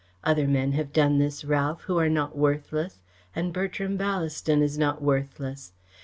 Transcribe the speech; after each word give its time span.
Other 0.23 0.47
men 0.47 0.71
have 0.71 0.91
done 0.91 1.19
this, 1.19 1.45
Ralph, 1.45 1.81
who 1.83 1.99
are 1.99 2.09
not 2.09 2.35
worthless, 2.35 2.97
and 3.35 3.53
Bertram 3.53 3.97
Ballaston 3.99 4.63
is 4.63 4.75
not 4.75 4.99
worthless. 4.99 5.73